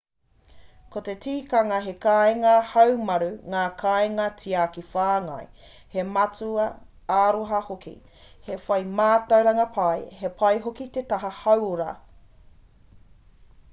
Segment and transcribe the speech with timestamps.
[0.93, 5.43] ko te tikanga he kāinga haumaru ngā kainga tiaki whāngai
[5.97, 6.65] he mātua
[7.17, 7.93] āroha hoki
[8.49, 11.91] he whai mātauranga pai he pai hoki te taha hauora